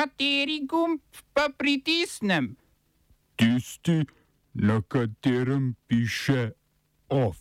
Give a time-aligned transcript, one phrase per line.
[0.00, 1.00] Kateri gumb
[1.32, 2.56] pa pritisnem?
[3.36, 4.00] Tisti,
[4.54, 6.52] na katerem piše
[7.08, 7.36] OF.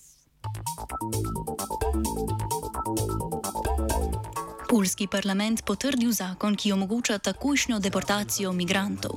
[4.68, 9.16] Polski parlament potrdil zakon, ki omogoča takojšnjo deportacijo migrantov.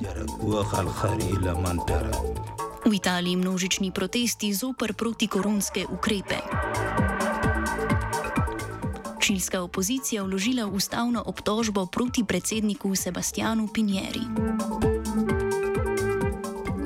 [2.85, 6.39] V Italiji množični protesti zoper protikoronske ukrepe.
[9.23, 14.19] Čilska opozicija vložila ustavno obtožbo proti predsedniku Sebastianu Pinjeri.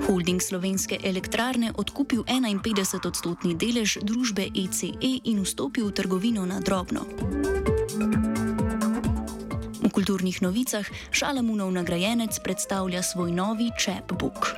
[0.08, 7.10] Holding slovenske elektrarne odkupil 51-odstotni delež družbe ECE e in vstopil v trgovino na drobno.
[9.82, 14.54] V kulturnih novicah Šalamunov nagrajenec predstavlja svoj novi chapbook.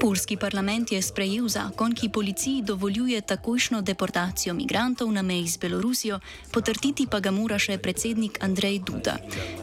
[0.00, 6.18] Polski parlament je sprejel zakon, ki policiji dovoljuje takojšno deportacijo migrantov na meji z Belorusijo,
[6.50, 9.14] potrditi pa ga mora še predsednik Andrej Duda.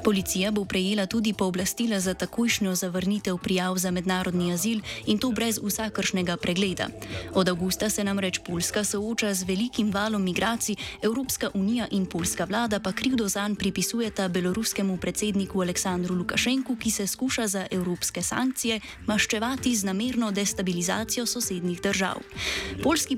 [0.04, 5.60] Policija bo prejela tudi pooblastila za takojšnjo zavrnitev prijav za mednarodni azil in to brez
[5.60, 6.88] vsakršnega pregleda.
[7.36, 12.80] Od avgusta se namreč Poljska sooča z velikim valom migracij, Evropska unija in polska vlada
[12.80, 19.48] pa krivdo zanj pripisujeta beloruskemu predsedniku Aleksandru Lukašenku, ki se skuša za evropske sankcije maščevati
[19.58, 22.22] z namerno destabilizacijo sosednjih držav.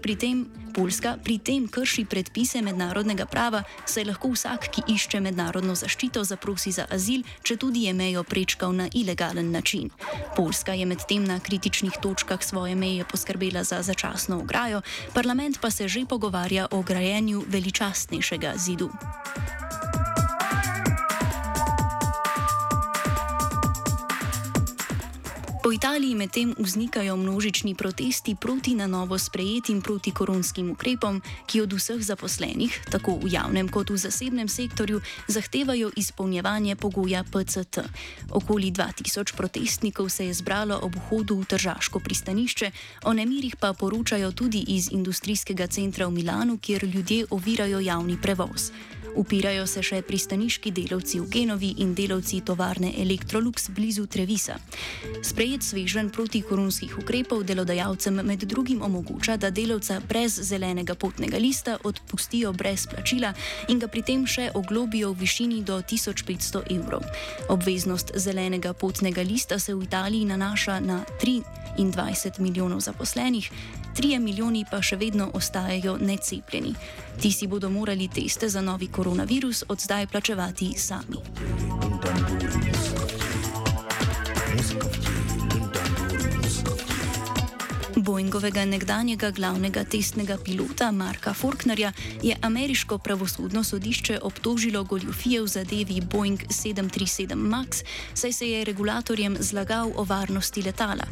[0.01, 5.75] Pri tem, Poljska pri tem krši predpise mednarodnega prava, saj lahko vsak, ki išče mednarodno
[5.75, 9.89] zaščito, zaprosi za azil, če tudi je mejo prečkal na ilegalen način.
[10.35, 14.81] Poljska je medtem na kritičnih točkah svoje meje poskrbela za začasno ograjo,
[15.13, 18.89] parlament pa se že pogovarja o grajenju veličastnejšega zidu.
[25.61, 32.01] Po Italiji medtem vznikajo množični protesti proti na novo sprejetim protikoronskim ukrepom, ki od vseh
[32.01, 37.77] zaposlenih, tako v javnem kot v zasebnem sektorju, zahtevajo izpolnjevanje pogoja PCT.
[38.31, 42.71] Okoli 2000 protestnikov se je zbralo ob vhodu v Tržaško pristanišče,
[43.05, 48.71] o nemirih pa poročajo tudi iz industrijskega centra v Milanu, kjer ljudje ovirajo javni prevoz.
[49.15, 54.55] Upirajo se še pristaniški delavci v Genovi in delavci tovarne Electrolux blizu Trevisa.
[55.23, 62.53] Sprejet svežen protikoronskih ukrepov delodajalcem med drugim omogoča, da delavca brez zelenega potnega lista odpustijo
[62.53, 63.33] brez plačila
[63.67, 67.03] in ga pri tem še oglobijo v višini do 1500 evrov.
[67.49, 73.51] Obveznost zelenega potnega lista se v Italiji nanaša na 23 milijonov zaposlenih.
[73.95, 76.75] 3 milijoni pa še vedno ostajajo necepljeni.
[77.21, 81.17] Ti si bodo morali teste za novi koronavirus od zdaj plačevati sami.
[88.01, 91.91] Boeingovega nekdanjega glavnega testnega pilota Marka Faulknerja
[92.23, 99.37] je ameriško pravosodno sodišče obtožilo goljufije v zadevi Boeing 737 MAX, saj se je regulatorjem
[99.39, 101.05] zlagal o varnosti letala.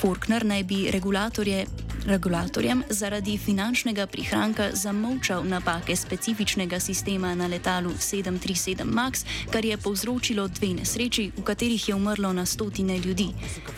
[0.00, 1.66] Faulkner naj bi regulatorje
[2.08, 10.48] regulatorjem zaradi finančnega prihranka zamolčal napake specifičnega sistema na letalu 737 MAX, kar je povzročilo
[10.48, 13.28] dve nesreči, v katerih je umrlo na stotine ljudi.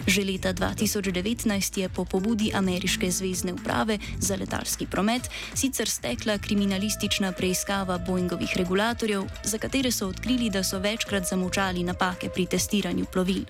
[0.06, 7.32] Že leta 2019 je po pobudi Ameriške zvezdne uprave za letalski promet sicer stekla kriminalistična
[7.32, 13.44] preiskava Boeingovih regulatorjev, za katere so odkrili, da so večkrat zamolčali napake pri testiranju plovil.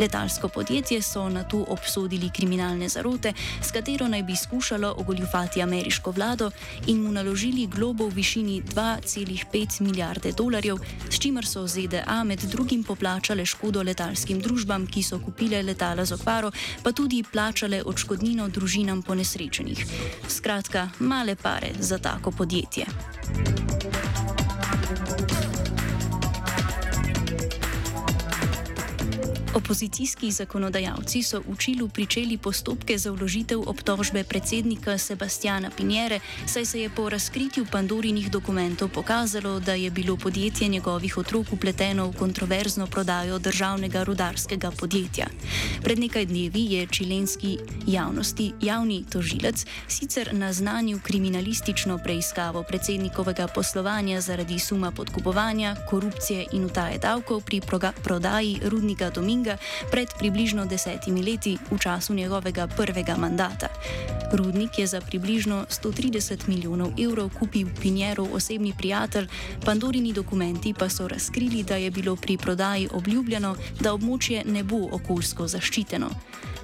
[0.00, 6.10] Letalsko podjetje so na to obsodili kriminalne zarote, s katero naj bi skušalo ogoljufati ameriško
[6.10, 6.50] vlado
[6.86, 10.76] in mu naložili globo v višini 2,5 milijarde dolarjev,
[11.10, 16.12] s čimer so ZDA med drugim poplačale škodo letalskim družbam, ki so kupile letala z
[16.12, 16.50] okvaro,
[16.82, 19.86] pa tudi plačale odškodnino družinam ponesrečenih.
[20.28, 22.86] Skratka, male pare za tako podjetje.
[29.56, 36.80] Opozicijski zakonodajalci so v Čilu pričeli postopke za vložitev obtožbe predsednika Sebastiana Pinjere, saj se
[36.80, 42.86] je po razkritju Pandorinih dokumentov pokazalo, da je bilo podjetje njegovih otrok upleteno v kontroverzno
[42.86, 45.26] prodajo državnega rudarskega podjetja.
[45.82, 54.58] Pred nekaj dnevi je čilenski javnosti javni tožilec sicer naznanil kriminalistično preiskavo predsednikovega poslovanja zaradi
[54.58, 57.60] suma podkupovanja, korupcije in utaje davkov pri
[58.04, 59.45] prodaji rudnika Dominga.
[59.46, 63.68] Kinga pred približno desetimi leti, v času njegovega prvega mandata.
[64.32, 69.28] Rudnik je za približno 130 milijonov evrov kupil Pinjerov osebni prijatelj,
[69.64, 74.88] Pandorini dokumenti pa so razkrili, da je bilo pri prodaji obljubljeno, da območje ne bo
[74.92, 76.10] okoljsko zaščiteno.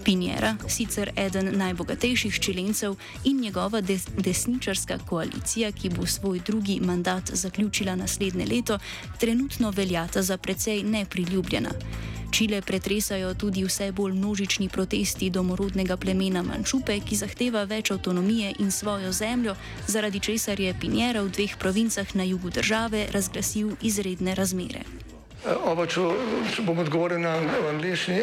[0.05, 7.31] Pinjera, sicer eden najbogatejših čilencev in njegova des desničarska koalicija, ki bo svoj drugi mandat
[7.33, 8.79] zaključila naslednje leto,
[9.21, 11.71] trenutno veljata za precej nepriljubljena.
[12.33, 18.71] Čile pretresajo tudi vse bolj množični protesti domorodnega plemena Mančupe, ki zahteva več avtonomije in
[18.73, 19.53] svojo zemljo,
[19.87, 24.81] zaradi česar je Pinjera v dveh provincah na jugu države razglasil izredne razmere.
[25.45, 26.07] Oba, če,
[26.55, 27.37] če bom odgovoril na
[27.69, 28.23] angliški.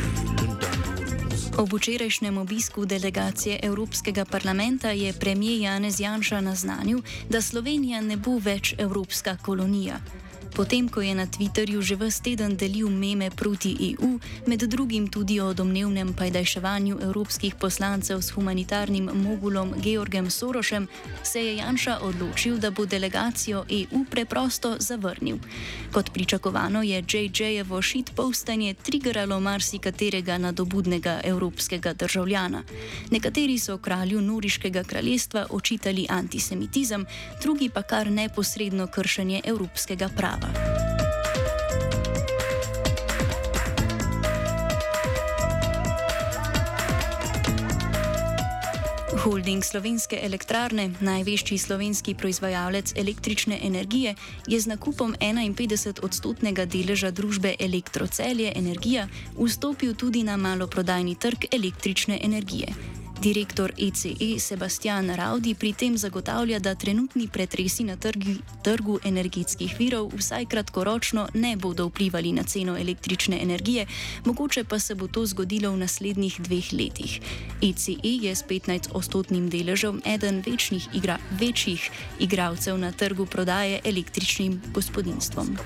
[1.57, 8.37] Ob včerajšnjem obisku delegacije Evropskega parlamenta je premijer Janez Janša naznanil, da Slovenija ne bo
[8.39, 9.99] več evropska kolonija.
[10.51, 15.39] Potem, ko je na Twitterju že vse teden delil meme proti EU, med drugim tudi
[15.39, 20.87] o domnevnem pajdajševanju evropskih poslancev s humanitarnim mogulom Georgem Sorošem,
[21.23, 25.37] se je Janša odločil, da bo delegacijo EU preprosto zavrnil.
[25.91, 32.63] Kot pričakovano je JJ-jevo shitpostanje triggeralo marsikaterega nadobudnega evropskega državljana.
[33.11, 37.05] Nekateri so kralju Noriškega kraljestva očitali antisemitizem,
[37.41, 40.40] drugi pa kar neposredno kršenje evropskega prava.
[49.21, 54.15] Holding slovenske elektrarne, največji slovenski proizvajalec električne energije,
[54.47, 59.05] je z nakupom 51-odstotnega deleža družbe Elektrocelje Energija
[59.37, 63.00] vstopil tudi na maloprodajni trg električne energije.
[63.21, 70.09] Direktor ECE Sebastian Raudi pri tem zagotavlja, da trenutni pretresi na trgi, trgu energetskih virov
[70.17, 73.85] vsaj kratkoročno ne bodo vplivali na ceno električne energije,
[74.25, 77.19] mogoče pa se bo to zgodilo v naslednjih dveh letih.
[77.61, 85.57] ECE je s 15-odstotnim deležem eden večnih igra, večjih igralcev na trgu prodaje električnim gospodinstvom.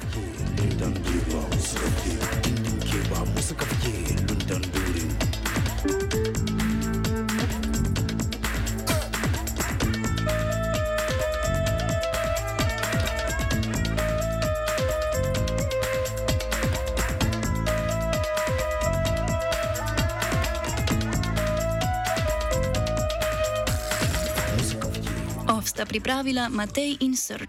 [25.75, 27.43] Ovsta pripravila Matej in Srč.